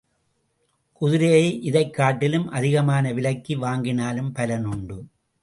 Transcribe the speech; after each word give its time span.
குதிரையை 0.93 1.61
இதைக் 1.61 1.93
காட்டிலும் 1.93 2.49
அதிகமான 2.49 3.13
விலைக்கு 3.13 3.57
வாங்கினாலும் 3.57 4.31
பலனுண்டு. 4.35 4.99